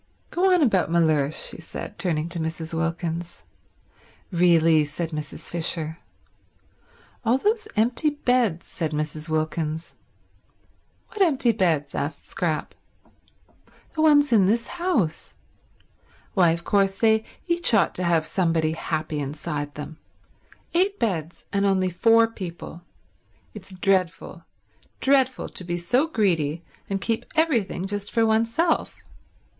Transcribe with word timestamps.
Go 0.31 0.51
on 0.51 0.63
about 0.63 0.89
Mellersh," 0.89 1.49
she 1.51 1.61
said, 1.61 1.99
turning 1.99 2.27
to 2.29 2.39
Mrs. 2.39 2.73
Wilkins. 2.73 3.43
"Really—" 4.31 4.83
said 4.83 5.11
Mrs. 5.11 5.47
Fisher. 5.47 5.99
"All 7.23 7.37
those 7.37 7.67
empty 7.75 8.09
beds," 8.09 8.65
said 8.65 8.93
Mrs. 8.93 9.29
Wilkins. 9.29 9.93
"What 11.09 11.21
empty 11.21 11.51
beds?" 11.51 11.93
asked 11.93 12.27
Scrap. 12.27 12.73
"The 13.93 14.01
ones 14.01 14.33
in 14.33 14.47
this 14.47 14.69
house. 14.81 15.35
Why, 16.33 16.49
of 16.49 16.63
course 16.63 16.97
they 16.97 17.23
each 17.45 17.71
ought 17.75 17.93
to 17.93 18.03
have 18.03 18.25
somebody 18.25 18.71
happy 18.71 19.19
inside 19.19 19.75
them. 19.75 19.99
Eight 20.73 20.97
beds, 20.97 21.45
and 21.53 21.63
only 21.63 21.91
four 21.91 22.25
people. 22.25 22.81
It's 23.53 23.71
dreadful, 23.71 24.45
dreadful 24.99 25.47
to 25.49 25.63
be 25.63 25.77
so 25.77 26.07
greedy 26.07 26.63
and 26.89 26.99
keep 26.99 27.23
everything 27.35 27.85
just 27.85 28.11
for 28.11 28.25
oneself. 28.25 28.97